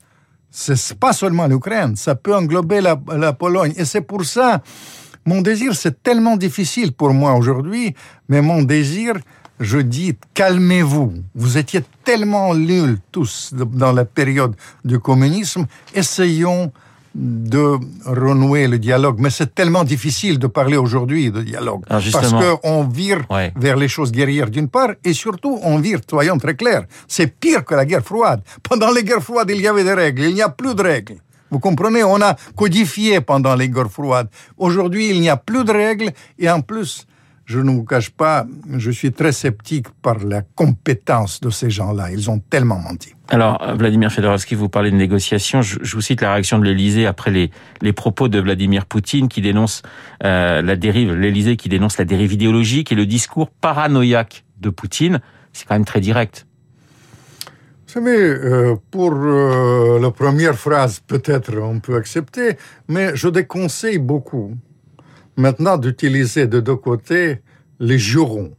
c'est 0.50 0.98
pas 0.98 1.12
seulement 1.12 1.48
l'Ukraine, 1.48 1.98
ça 1.98 2.16
peut 2.16 2.34
englober 2.34 2.80
la, 2.80 2.98
la 3.14 3.34
Pologne. 3.34 3.74
Et 3.76 3.84
c'est 3.84 4.02
pour 4.02 4.24
ça, 4.24 4.62
mon 5.26 5.42
désir, 5.42 5.76
c'est 5.76 6.02
tellement 6.02 6.38
difficile 6.38 6.94
pour 6.94 7.14
moi 7.14 7.34
aujourd'hui, 7.34 7.94
mais 8.30 8.42
mon 8.42 8.64
désir, 8.64 9.16
je 9.60 9.80
dis, 9.80 10.18
calmez-vous. 10.34 11.14
Vous 11.34 11.58
étiez 11.58 11.82
tellement 12.04 12.54
nuls 12.56 12.98
tous 13.12 13.54
dans 13.54 13.94
la 13.94 14.06
période 14.06 14.56
du 14.84 15.00
communisme. 15.00 15.66
Essayons 15.94 16.72
de 17.16 17.80
renouer 18.06 18.68
le 18.68 18.78
dialogue. 18.78 19.20
Mais 19.20 19.30
c'est 19.30 19.56
tellement 19.56 19.86
difficile 19.86 20.38
de 20.38 20.48
parler 20.48 20.76
aujourd'hui 20.76 21.32
de 21.32 21.42
dialogue. 21.42 21.84
Ah, 21.90 22.00
parce 22.12 22.34
qu'on 22.34 22.84
vire 22.84 23.26
vers 23.56 23.78
les 23.78 23.88
choses 23.88 24.12
guerrières 24.12 24.50
d'une 24.50 24.68
part, 24.68 24.92
et 25.04 25.14
surtout 25.14 25.58
on 25.64 25.80
vire, 25.80 26.00
soyons 26.10 26.38
très 26.38 26.56
clairs, 26.56 26.84
c'est 27.08 27.28
pire 27.28 27.64
que 27.64 27.74
la 27.74 27.86
guerre 27.86 28.04
froide. 28.04 28.42
Pendant 28.62 28.92
les 28.92 29.04
guerres 29.04 29.24
froides, 29.24 29.50
il 29.50 29.62
y 29.62 29.68
avait 29.68 29.86
des 29.86 29.94
règles, 29.94 30.24
il 30.24 30.34
n'y 30.34 30.42
a 30.42 30.50
plus 30.50 30.76
de 30.76 30.82
règles. 30.82 31.16
Vous 31.50 31.60
comprenez, 31.60 32.04
on 32.04 32.22
a 32.22 32.36
codifié 32.56 33.22
pendant 33.22 33.56
les 33.56 33.70
guerres 33.70 33.92
froides. 33.92 34.28
Aujourd'hui, 34.58 35.12
il 35.12 35.22
n'y 35.22 35.30
a 35.30 35.38
plus 35.38 35.64
de 35.64 35.72
règles, 35.72 36.12
et 36.38 36.50
en 36.50 36.60
plus, 36.60 37.08
je 37.46 37.60
ne 37.60 37.70
vous 37.70 37.84
cache 37.84 38.10
pas, 38.10 38.48
je 38.76 38.90
suis 38.90 39.12
très 39.12 39.32
sceptique 39.32 39.88
par 40.02 40.18
la 40.26 40.42
compétence 40.42 41.40
de 41.42 41.50
ces 41.52 41.70
gens-là. 41.70 42.12
Ils 42.12 42.30
ont 42.30 42.40
tellement 42.40 42.80
menti. 42.80 43.14
Alors, 43.30 43.76
Vladimir 43.76 44.12
Fedorovski, 44.12 44.56
vous 44.56 44.70
parlez 44.70 44.92
de 44.92 44.96
négociations. 44.96 45.62
Je, 45.62 45.96
vous 45.96 46.02
cite 46.02 46.22
la 46.22 46.34
réaction 46.34 46.58
de 46.60 46.64
l'Élysée 46.64 47.06
après 47.06 47.32
les, 47.32 47.52
les 47.82 47.94
propos 47.94 48.28
de 48.28 48.40
Vladimir 48.40 48.86
Poutine 48.86 49.28
qui 49.28 49.42
dénonce 49.42 49.84
euh, 50.24 50.62
la 50.62 50.76
dérive, 50.76 51.14
l'Élysée 51.14 51.56
qui 51.56 51.70
dénonce 51.70 51.98
la 51.98 52.06
dérive 52.06 52.34
idéologique 52.34 52.92
et 52.92 52.96
le 52.96 53.06
discours 53.06 53.50
paranoïaque 53.50 54.44
de 54.60 54.70
Poutine. 54.70 55.22
C'est 55.54 55.68
quand 55.68 55.76
même 55.76 55.86
très 55.86 56.02
direct. 56.02 56.48
Vous 57.88 57.94
savez, 57.94 58.18
euh, 58.18 58.76
pour 58.92 59.14
euh, 59.14 60.00
la 60.00 60.12
première 60.12 60.56
phrase, 60.56 61.00
peut-être 61.00 61.58
on 61.58 61.80
peut 61.80 61.96
accepter, 61.96 62.58
mais 62.88 63.16
je 63.16 63.30
déconseille 63.30 64.00
beaucoup 64.00 64.56
maintenant 65.38 65.78
d'utiliser 65.78 66.48
de 66.48 66.60
deux 66.60 66.76
côtés 66.76 67.42
les 67.80 68.00
jurons. 68.00 68.54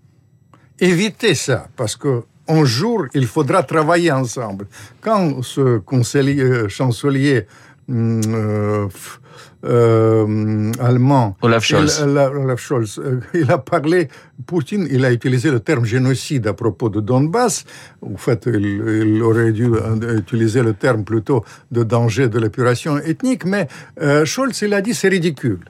Évitez 0.79 1.35
ça, 1.35 1.69
parce 1.77 1.97
que 1.97 2.25
un 2.49 2.65
jour, 2.65 3.07
il 3.15 3.27
faudra 3.27 3.63
travailler 3.63 4.13
ensemble. 4.13 4.67
Quand 5.01 5.43
ce 5.43 5.79
conseiller, 5.79 6.43
euh, 6.43 6.69
chancelier 6.69 7.47
hum, 7.89 8.21
euh, 8.29 8.87
euh, 9.65 10.71
allemand, 10.79 11.37
Olaf 11.43 11.65
Scholz, 11.65 12.05
il, 12.07 12.17
Olaf 12.17 12.61
Scholz 12.61 13.01
il, 13.35 13.51
a 13.51 13.59
parlé, 13.59 14.09
Poutine, 14.47 14.87
il 14.91 15.05
a 15.05 15.13
utilisé 15.13 15.51
le 15.51 15.61
terme 15.61 15.85
génocide 15.85 16.47
à 16.47 16.53
propos 16.53 16.89
de 16.89 17.01
Donbass. 17.01 17.65
En 18.01 18.17
fait, 18.17 18.47
il, 18.47 18.65
il 18.65 19.23
aurait 19.23 19.53
dû 19.53 19.69
utiliser 20.17 20.63
le 20.63 20.75
terme 20.75 21.05
plutôt 21.05 21.45
de 21.73 21.83
danger 21.83 22.29
de 22.29 22.39
l'épuration 22.39 22.99
ethnique, 22.99 23.45
mais 23.45 23.67
Scholz, 24.25 24.63
il 24.63 24.73
a 24.73 24.83
dit 24.83 24.95
c'est 24.95 25.09
ridicule. 25.09 25.61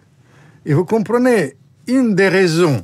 Et 0.66 0.74
vous 0.74 0.84
comprenez, 0.84 1.56
une 1.86 2.16
des 2.16 2.28
raisons, 2.28 2.82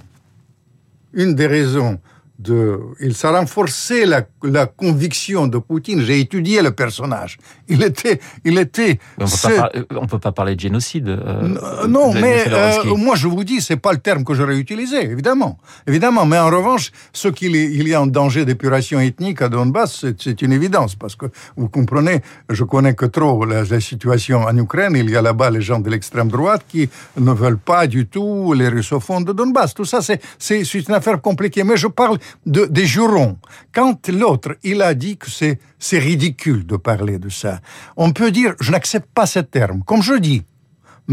une 1.13 1.35
des 1.35 1.49
raisons 1.49 1.99
de, 2.43 2.79
il 3.01 3.15
s'est 3.15 3.29
renforcé 3.29 4.05
la, 4.05 4.23
la, 4.43 4.67
conviction 4.67 5.47
de 5.47 5.59
Poutine. 5.59 6.03
J'ai 6.03 6.21
étudié 6.21 6.63
le 6.63 6.73
personnage. 6.73 7.39
Il 7.69 7.83
était, 7.83 8.21
il 8.45 8.59
était. 8.59 8.99
On 9.19 9.25
peut, 9.25 10.07
peut 10.09 10.19
pas 10.19 10.33
parler 10.33 10.55
de 10.55 10.61
génocide. 10.61 11.09
Euh, 11.09 11.87
non, 11.89 12.13
mais 12.13 12.45
euh, 12.49 12.95
moi 12.97 13.15
je 13.17 13.29
vous 13.29 13.45
dis, 13.45 13.61
c'est 13.61 13.77
pas 13.77 13.93
le 13.93 13.99
terme 13.99 14.25
que 14.25 14.35
j'aurais 14.35 14.59
utilisé, 14.59 15.05
évidemment, 15.05 15.59
évidemment. 15.87 16.27
Mais 16.27 16.39
en 16.39 16.51
revanche, 16.51 16.91
ce 17.13 17.29
qu'il 17.29 17.55
il 17.55 17.89
y 17.89 17.95
a 17.95 18.01
un 18.01 18.07
danger 18.07 18.45
d'épuration 18.45 19.01
ethnique 19.01 19.41
à 19.43 19.49
Donbass, 19.49 20.05
c'est 20.19 20.43
une 20.43 20.53
évidence 20.53 20.95
parce 20.95 21.17
que 21.17 21.27
vous 21.57 21.69
comprenez, 21.69 22.23
je 22.51 22.65
connais 22.65 22.95
que 22.95 23.07
trop 23.07 23.45
la, 23.45 23.63
la 23.65 23.81
situation 23.81 24.43
en 24.43 24.57
Ukraine. 24.57 24.95
Il 24.97 25.11
y 25.11 25.17
a 25.17 25.23
là-bas 25.23 25.51
les 25.51 25.61
gens 25.61 25.79
de 25.79 25.89
l'extrême 25.89 26.29
droite 26.29 26.65
qui 26.69 26.89
ne 27.19 27.33
veulent 27.33 27.59
pas 27.59 27.87
du 27.87 28.07
tout 28.07 28.53
les 28.53 28.69
russophones 28.69 29.25
de 29.25 29.33
Donbass. 29.33 29.75
Tout 29.75 29.85
ça, 29.85 30.01
c'est 30.03 30.75
une 30.75 30.95
affaire 30.95 31.21
compliquée. 31.21 31.65
Mais 31.65 31.77
je 31.77 31.87
parle 31.87 32.19
de, 32.47 32.65
des 32.67 32.87
jurons. 32.87 33.39
Quand 33.73 34.09
l'autre, 34.09 34.57
il 34.63 34.83
a 34.83 34.95
dit 34.95 35.17
que 35.17 35.29
c'est, 35.31 35.59
ridicule 35.99 36.67
de 36.67 36.77
parler 36.77 37.19
de 37.19 37.29
ça, 37.29 37.61
on 37.97 38.13
peut 38.13 38.31
dire, 38.31 38.55
je 38.61 38.71
n'accepte 38.71 39.09
pas 39.15 39.27
ce 39.27 39.41
terme. 39.41 39.83
Comme 39.85 40.03
je 40.03 40.15
dis, 40.15 40.43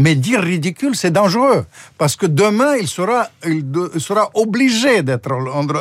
mais 0.00 0.14
dire 0.14 0.40
ridicule, 0.40 0.96
c'est 0.96 1.10
dangereux, 1.10 1.66
parce 1.98 2.16
que 2.16 2.24
demain, 2.24 2.76
il 2.76 2.88
sera, 2.88 3.28
il 3.44 4.00
sera 4.00 4.30
obligé 4.32 5.02
d'être 5.02 5.30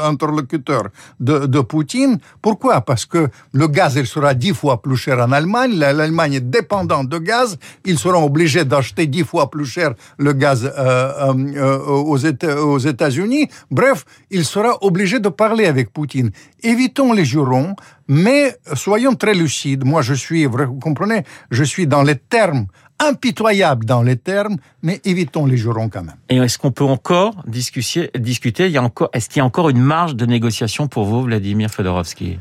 interlocuteur 0.03 0.89
de, 1.21 1.61
Poutine. 1.61 2.19
Pourquoi? 2.41 2.81
Parce 2.81 3.05
que 3.05 3.29
le 3.53 3.67
gaz, 3.67 3.95
il 3.95 4.07
sera 4.07 4.33
dix 4.33 4.53
fois 4.53 4.81
plus 4.81 4.97
cher 4.97 5.19
en 5.19 5.31
Allemagne. 5.31 5.73
L'Allemagne 5.77 6.33
est 6.33 6.49
dépendante 6.49 7.07
de 7.07 7.17
gaz. 7.17 7.57
Ils 7.85 7.97
seront 7.97 8.25
obligés 8.25 8.65
d'acheter 8.65 9.07
dix 9.07 9.23
fois 9.23 9.49
plus 9.49 9.65
cher 9.65 9.93
le 10.17 10.33
gaz 10.33 10.65
euh, 10.65 11.33
euh, 11.55 11.77
aux, 11.79 12.17
aux 12.17 12.77
États-Unis. 12.77 13.47
Bref, 13.71 14.03
il 14.31 14.43
sera 14.43 14.77
obligé 14.81 15.19
de 15.19 15.29
parler 15.29 15.65
avec 15.65 15.93
Poutine. 15.93 16.31
Évitons 16.61 17.13
les 17.13 17.23
jurons, 17.23 17.73
mais 18.09 18.57
soyons 18.73 19.15
très 19.15 19.33
lucides. 19.33 19.85
Moi, 19.85 20.01
je 20.01 20.13
suis, 20.13 20.45
vous 20.45 20.79
comprenez, 20.81 21.23
je 21.51 21.63
suis 21.63 21.87
dans 21.87 22.03
les 22.03 22.15
termes 22.15 22.65
impitoyable 22.99 23.85
dans 23.85 24.01
les 24.01 24.17
termes, 24.17 24.57
mais 24.83 25.01
évitons 25.05 25.45
les 25.45 25.57
jurons 25.57 25.89
quand 25.89 26.03
même. 26.03 26.15
Et 26.29 26.37
est-ce 26.37 26.57
qu'on 26.57 26.71
peut 26.71 26.83
encore 26.83 27.43
discuter, 27.47 28.11
discuter? 28.17 28.67
Il 28.67 28.71
y 28.71 28.77
a 28.77 28.83
encore, 28.83 29.09
Est-ce 29.13 29.29
qu'il 29.29 29.39
y 29.39 29.41
a 29.41 29.45
encore 29.45 29.69
une 29.69 29.81
marge 29.81 30.15
de 30.15 30.25
négociation 30.25 30.87
pour 30.87 31.05
vous, 31.05 31.23
Vladimir 31.23 31.69
Fedorovski? 31.71 32.39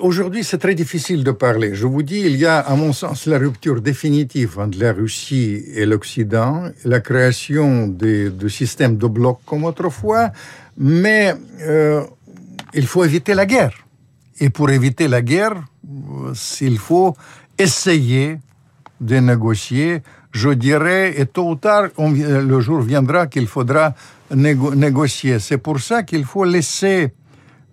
Aujourd'hui, 0.00 0.42
c'est 0.42 0.58
très 0.58 0.74
difficile 0.74 1.22
de 1.22 1.30
parler. 1.30 1.72
Je 1.72 1.86
vous 1.86 2.02
dis, 2.02 2.20
il 2.20 2.36
y 2.36 2.44
a, 2.44 2.58
à 2.58 2.74
mon 2.74 2.92
sens, 2.92 3.26
la 3.26 3.38
rupture 3.38 3.80
définitive 3.80 4.58
entre 4.58 4.78
la 4.80 4.92
Russie 4.92 5.62
et 5.74 5.86
l'Occident, 5.86 6.64
la 6.84 6.98
création 6.98 7.86
de, 7.86 8.30
de, 8.30 8.48
systèmes 8.48 8.96
de 8.96 9.06
blocs 9.06 9.38
comme 9.46 9.62
autrefois, 9.62 10.32
mais 10.76 11.36
euh, 11.60 12.02
il 12.74 12.86
faut 12.88 13.04
éviter 13.04 13.34
la 13.34 13.46
guerre. 13.46 13.74
Et 14.40 14.50
pour 14.50 14.70
éviter 14.70 15.06
la 15.06 15.22
guerre, 15.22 15.54
euh, 15.54 16.34
il 16.60 16.78
faut 16.78 17.14
essayer 17.58 18.38
de 19.00 19.16
négocier, 19.16 20.02
je 20.32 20.50
dirais, 20.50 21.14
et 21.20 21.26
tôt 21.26 21.50
ou 21.50 21.54
tard, 21.56 21.88
le 21.98 22.60
jour 22.60 22.80
viendra 22.80 23.26
qu'il 23.26 23.46
faudra 23.46 23.94
négocier. 24.34 25.38
C'est 25.38 25.58
pour 25.58 25.80
ça 25.80 26.02
qu'il 26.02 26.24
faut 26.24 26.44
laisser 26.44 27.12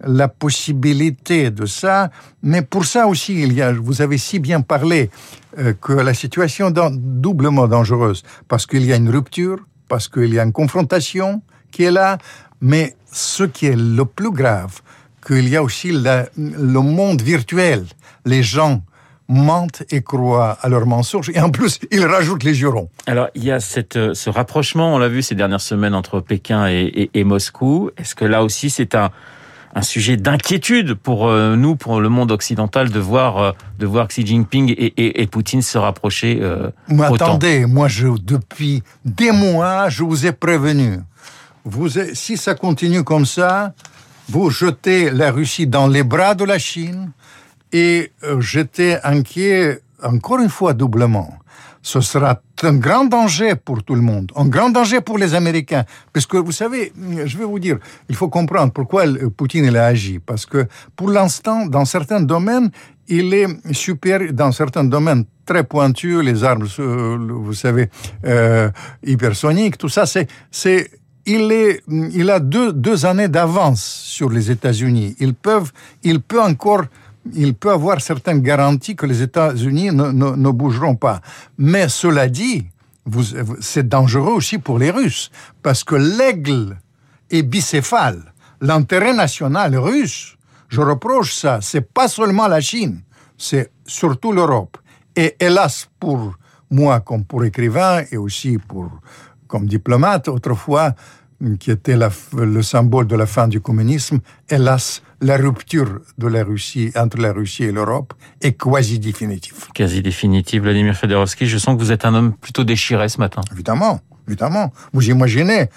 la 0.03 0.27
possibilité 0.27 1.51
de 1.51 1.65
ça, 1.65 2.11
mais 2.43 2.61
pour 2.61 2.85
ça 2.85 3.07
aussi, 3.07 3.41
il 3.41 3.53
y 3.53 3.61
a, 3.61 3.71
vous 3.71 4.01
avez 4.01 4.17
si 4.17 4.39
bien 4.39 4.61
parlé 4.61 5.09
euh, 5.57 5.73
que 5.79 5.93
la 5.93 6.13
situation 6.13 6.67
est 6.67 6.91
doublement 6.91 7.67
dangereuse, 7.67 8.23
parce 8.47 8.65
qu'il 8.65 8.85
y 8.85 8.93
a 8.93 8.97
une 8.97 9.09
rupture, 9.09 9.59
parce 9.87 10.07
qu'il 10.07 10.33
y 10.33 10.39
a 10.39 10.43
une 10.43 10.51
confrontation 10.51 11.41
qui 11.71 11.83
est 11.83 11.91
là, 11.91 12.17
mais 12.61 12.95
ce 13.11 13.43
qui 13.43 13.67
est 13.67 13.75
le 13.75 14.05
plus 14.05 14.31
grave, 14.31 14.81
qu'il 15.25 15.47
y 15.49 15.55
a 15.55 15.63
aussi 15.63 15.91
le 15.91 16.79
monde 16.79 17.21
virtuel, 17.21 17.85
les 18.25 18.43
gens 18.43 18.83
mentent 19.27 19.83
et 19.89 20.01
croient 20.01 20.57
à 20.61 20.69
leurs 20.69 20.85
mensonges. 20.85 21.29
Et 21.33 21.39
en 21.39 21.49
plus, 21.49 21.79
ils 21.91 22.05
rajoutent 22.05 22.43
les 22.43 22.53
jurons. 22.53 22.89
Alors, 23.07 23.27
il 23.35 23.43
y 23.43 23.51
a 23.51 23.59
cette, 23.59 23.95
euh, 23.95 24.13
ce 24.13 24.29
rapprochement, 24.29 24.93
on 24.93 24.97
l'a 24.99 25.07
vu 25.07 25.21
ces 25.21 25.35
dernières 25.35 25.61
semaines, 25.61 25.95
entre 25.95 26.19
Pékin 26.19 26.67
et, 26.67 26.83
et, 26.83 27.19
et 27.19 27.23
Moscou. 27.23 27.89
Est-ce 27.97 28.13
que 28.15 28.25
là 28.25 28.43
aussi, 28.43 28.69
c'est 28.69 28.93
un, 28.93 29.09
un 29.73 29.81
sujet 29.81 30.15
d'inquiétude 30.15 30.93
pour 30.93 31.27
euh, 31.27 31.55
nous, 31.55 31.75
pour 31.75 31.99
le 31.99 32.09
monde 32.09 32.31
occidental, 32.31 32.89
de 32.89 32.99
voir, 32.99 33.37
euh, 33.37 33.51
de 33.79 33.85
voir 33.85 34.07
Xi 34.07 34.25
Jinping 34.25 34.69
et, 34.77 34.93
et, 34.95 35.21
et 35.21 35.27
Poutine 35.27 35.61
se 35.61 35.77
rapprocher 35.77 36.39
euh, 36.41 36.69
Mais 36.87 37.07
autant? 37.07 37.25
attendez, 37.25 37.65
moi, 37.65 37.87
je, 37.87 38.07
depuis 38.07 38.83
des 39.03 39.31
mois, 39.31 39.89
je 39.89 40.03
vous 40.03 40.25
ai 40.25 40.31
prévenu. 40.31 40.99
Vous, 41.65 41.89
si 42.13 42.37
ça 42.37 42.53
continue 42.53 43.03
comme 43.03 43.25
ça, 43.25 43.73
vous 44.29 44.49
jetez 44.51 45.09
la 45.09 45.31
Russie 45.31 45.67
dans 45.67 45.87
les 45.87 46.03
bras 46.03 46.35
de 46.35 46.45
la 46.45 46.59
Chine 46.59 47.11
et 47.75 48.13
euh, 48.23 48.39
j'étais 48.39 49.01
inquiet, 49.03 49.81
encore 50.01 50.39
une 50.39 50.47
fois, 50.47 50.73
doublement. 50.73 51.37
Ce 51.81 51.99
sera 51.99 52.41
un 52.63 52.75
grand 52.75 53.03
danger 53.03 53.55
pour 53.55 53.83
tout 53.83 53.95
le 53.95 54.01
monde, 54.01 54.31
un 54.37 54.47
grand 54.47 54.69
danger 54.69 55.01
pour 55.01 55.17
les 55.17 55.35
Américains. 55.35 55.83
Parce 56.13 56.25
que, 56.25 56.37
vous 56.37 56.53
savez, 56.53 56.93
je 57.25 57.37
vais 57.37 57.43
vous 57.43 57.59
dire, 57.59 57.77
il 58.07 58.15
faut 58.15 58.29
comprendre 58.29 58.71
pourquoi 58.71 59.03
Poutine 59.35 59.65
il 59.65 59.75
a 59.75 59.87
agi. 59.87 60.19
Parce 60.19 60.45
que, 60.45 60.67
pour 60.95 61.09
l'instant, 61.11 61.65
dans 61.65 61.83
certains 61.83 62.21
domaines, 62.21 62.71
il 63.09 63.33
est 63.33 63.47
supérieur, 63.73 64.31
dans 64.31 64.53
certains 64.53 64.85
domaines 64.85 65.25
très 65.45 65.65
pointus, 65.65 66.23
les 66.23 66.45
armes, 66.45 66.67
euh, 66.79 67.17
vous 67.19 67.53
savez, 67.53 67.89
euh, 68.25 68.69
hypersoniques, 69.03 69.77
tout 69.77 69.89
ça, 69.89 70.05
c'est, 70.05 70.27
c'est, 70.49 70.89
il 71.25 71.51
est, 71.51 71.83
il 71.89 72.29
a 72.29 72.39
deux, 72.39 72.71
deux 72.71 73.05
années 73.05 73.27
d'avance 73.27 73.83
sur 73.83 74.29
les 74.29 74.49
États-Unis. 74.49 75.17
Ils 75.19 75.33
peuvent, 75.33 75.71
il 76.03 76.21
peut 76.21 76.41
encore 76.41 76.85
il 77.33 77.55
peut 77.55 77.71
avoir 77.71 78.01
certaines 78.01 78.41
garanties 78.41 78.95
que 78.95 79.05
les 79.05 79.21
États-Unis 79.21 79.91
ne, 79.91 80.51
bougeront 80.51 80.95
pas. 80.95 81.21
Mais 81.57 81.89
cela 81.89 82.27
dit, 82.27 82.67
c'est 83.61 83.87
dangereux 83.87 84.33
aussi 84.33 84.57
pour 84.57 84.79
les 84.79 84.91
Russes, 84.91 85.31
parce 85.61 85.83
que 85.83 85.95
l'aigle 85.95 86.77
est 87.29 87.43
bicéphale. 87.43 88.33
L'intérêt 88.61 89.13
national 89.13 89.75
russe, 89.75 90.37
je 90.69 90.81
reproche 90.81 91.33
ça, 91.33 91.59
c'est 91.61 91.81
pas 91.93 92.07
seulement 92.07 92.47
la 92.47 92.61
Chine, 92.61 93.01
c'est 93.37 93.71
surtout 93.85 94.31
l'Europe. 94.31 94.77
Et 95.15 95.35
hélas 95.39 95.89
pour 95.99 96.35
moi, 96.69 97.01
comme 97.01 97.25
pour 97.25 97.43
écrivain 97.43 98.03
et 98.11 98.17
aussi 98.17 98.57
pour 98.57 98.89
comme 99.47 99.67
diplomate 99.67 100.27
autrefois, 100.27 100.95
qui 101.59 101.71
était 101.71 101.97
le 102.33 102.61
symbole 102.61 103.07
de 103.07 103.15
la 103.15 103.25
fin 103.25 103.47
du 103.47 103.59
communisme, 103.61 104.19
hélas, 104.49 105.01
la 105.21 105.37
rupture 105.37 105.99
de 106.17 106.27
la 106.27 106.43
Russie 106.43 106.91
entre 106.95 107.17
la 107.17 107.31
Russie 107.31 107.63
et 107.63 107.71
l'Europe 107.71 108.13
est 108.41 108.53
quasi 108.53 108.99
définitive. 108.99 109.67
Quasi 109.73 110.01
définitive, 110.01 110.63
Vladimir 110.63 110.95
Fedorovski. 110.95 111.45
Je 111.45 111.57
sens 111.57 111.75
que 111.75 111.81
vous 111.81 111.91
êtes 111.91 112.05
un 112.05 112.13
homme 112.13 112.33
plutôt 112.33 112.63
déchiré 112.63 113.07
ce 113.09 113.19
matin. 113.19 113.41
Évidemment, 113.51 113.99
évidemment. 114.27 114.73
Vous 114.93 115.09
imaginez, 115.09 115.69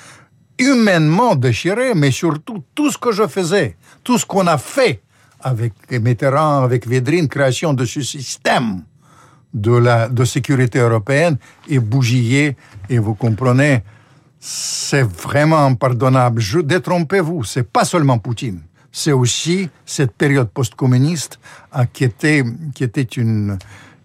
humainement 0.59 1.35
déchiré, 1.37 1.95
mais 1.95 2.11
surtout 2.11 2.65
tout 2.75 2.91
ce 2.91 2.99
que 2.99 3.13
je 3.13 3.27
faisais, 3.27 3.77
tout 4.03 4.19
ce 4.19 4.27
qu'on 4.27 4.47
a 4.47 4.59
fait 4.59 5.03
avec 5.41 5.73
Mitterrand, 5.91 6.65
avec 6.65 6.87
Védrine, 6.87 7.29
création 7.29 7.73
de 7.73 7.85
ce 7.85 8.03
système 8.03 8.83
de, 9.55 9.73
la, 9.73 10.09
de 10.09 10.25
sécurité 10.25 10.79
européenne 10.81 11.39
est 11.69 11.79
bougillé, 11.79 12.57
et 12.91 12.99
vous 12.99 13.15
comprenez, 13.15 13.83
c'est 14.41 15.03
vraiment 15.03 15.65
impardonnable. 15.65 16.43
Détrompez-vous, 16.65 17.45
c'est 17.45 17.63
pas 17.63 17.85
seulement 17.85 18.19
Poutine, 18.19 18.61
c'est 18.93 19.13
aussi 19.13 19.69
cette 19.85 20.13
période 20.13 20.49
post-communiste 20.49 21.39
qui 21.93 22.05
était, 22.05 22.43
qui 22.75 22.85
était 22.85 23.03
une, 23.03 23.59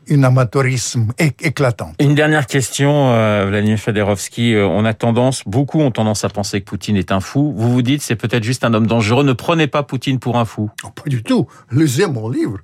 un 0.10 0.24
amateurisme 0.24 1.08
éclatant. 1.18 1.94
Une 2.00 2.16
dernière 2.16 2.48
question, 2.48 3.12
euh, 3.12 3.46
Vladimir 3.48 3.78
Fedorovski. 3.80 4.56
On 4.58 4.86
a 4.86 4.94
tendance, 4.94 5.44
beaucoup 5.46 5.80
ont 5.80 5.92
tendance 5.92 6.24
à 6.24 6.30
penser 6.30 6.62
que 6.62 6.66
Poutine 6.66 6.98
est 6.98 7.12
un 7.12 7.20
fou. 7.20 7.54
Vous 7.56 7.72
vous 7.72 7.82
dites, 7.82 8.02
c'est 8.02 8.16
peut-être 8.16 8.44
juste 8.44 8.64
un 8.64 8.74
homme 8.74 8.88
dangereux. 8.88 9.24
Ne 9.24 9.34
prenez 9.34 9.68
pas 9.68 9.84
Poutine 9.84 10.20
pour 10.20 10.38
un 10.38 10.46
fou. 10.46 10.70
Oh, 10.84 10.90
pas 10.90 11.10
du 11.10 11.24
tout. 11.24 11.48
Lisez 11.72 12.08
mon 12.08 12.30
livre. 12.30 12.58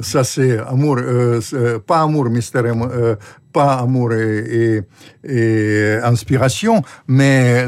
Ça, 0.00 0.24
c'est 0.24 0.58
amour, 0.58 0.96
euh, 0.98 1.40
pas 1.86 2.02
amour, 2.02 2.26
mystère, 2.30 2.64
euh, 2.64 3.16
pas 3.52 3.74
amour 3.74 4.12
et, 4.12 4.80
et, 5.24 5.32
et 5.32 5.98
inspiration, 6.02 6.82
mais 7.08 7.66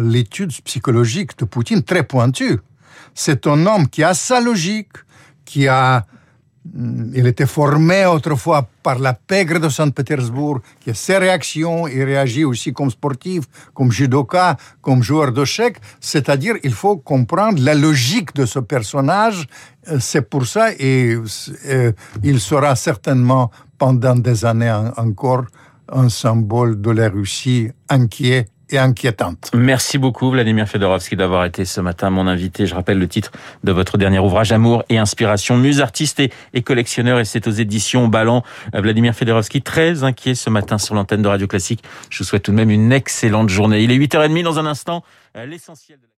l'étude 0.00 0.52
psychologique 0.64 1.38
de 1.38 1.44
Poutine 1.44 1.82
très 1.82 2.02
pointue. 2.02 2.58
C'est 3.16 3.46
un 3.46 3.66
homme 3.66 3.88
qui 3.88 4.04
a 4.04 4.12
sa 4.14 4.40
logique, 4.40 4.92
qui 5.44 5.66
a 5.66 6.04
il 7.14 7.26
était 7.26 7.46
formé 7.46 8.04
autrefois 8.06 8.68
par 8.82 8.98
la 8.98 9.14
pègre 9.14 9.60
de 9.60 9.68
Saint-Pétersbourg, 9.68 10.60
qui 10.80 10.90
a 10.90 10.94
ses 10.94 11.16
réactions, 11.16 11.86
il 11.86 12.02
réagit 12.02 12.44
aussi 12.44 12.72
comme 12.72 12.90
sportif, 12.90 13.44
comme 13.72 13.90
judoka, 13.92 14.56
comme 14.82 15.02
joueur 15.02 15.32
d'échecs. 15.32 15.78
C'est-à-dire, 16.00 16.56
il 16.64 16.72
faut 16.72 16.96
comprendre 16.96 17.62
la 17.62 17.74
logique 17.74 18.34
de 18.34 18.44
ce 18.46 18.58
personnage. 18.58 19.46
C'est 20.00 20.28
pour 20.28 20.44
ça, 20.46 20.72
et, 20.78 21.16
et 21.64 21.90
il 22.22 22.40
sera 22.40 22.74
certainement 22.76 23.50
pendant 23.78 24.16
des 24.16 24.44
années 24.44 24.76
encore 24.96 25.44
un 25.90 26.08
symbole 26.08 26.80
de 26.80 26.90
la 26.90 27.08
Russie 27.08 27.70
inquiet 27.88 28.46
et 28.70 28.78
inquiétante. 28.78 29.50
Merci 29.54 29.98
beaucoup 29.98 30.30
Vladimir 30.30 30.68
Fedorovski 30.68 31.16
d'avoir 31.16 31.44
été 31.44 31.64
ce 31.64 31.80
matin 31.80 32.10
mon 32.10 32.26
invité. 32.26 32.66
Je 32.66 32.74
rappelle 32.74 32.98
le 32.98 33.08
titre 33.08 33.30
de 33.64 33.72
votre 33.72 33.98
dernier 33.98 34.18
ouvrage 34.18 34.52
Amour 34.52 34.84
et 34.88 34.98
inspiration, 34.98 35.56
muse 35.56 35.80
artiste 35.80 36.20
et, 36.20 36.32
et 36.54 36.62
collectionneur 36.62 37.20
et 37.20 37.24
c'est 37.24 37.46
aux 37.46 37.52
éditions 37.52 38.08
Ballant. 38.08 38.42
Vladimir 38.72 39.14
Fedorovski 39.14 39.62
très 39.62 40.04
inquiet 40.04 40.34
ce 40.34 40.50
matin 40.50 40.78
sur 40.78 40.94
l'antenne 40.94 41.22
de 41.22 41.28
Radio 41.28 41.46
Classique. 41.46 41.82
Je 42.10 42.18
vous 42.18 42.24
souhaite 42.24 42.42
tout 42.42 42.50
de 42.52 42.56
même 42.56 42.70
une 42.70 42.92
excellente 42.92 43.48
journée. 43.48 43.82
Il 43.82 43.90
est 43.90 43.98
8h30 43.98 44.42
dans 44.42 44.58
un 44.58 44.66
instant, 44.66 45.04
l'essentiel 45.34 45.98
de 46.00 46.05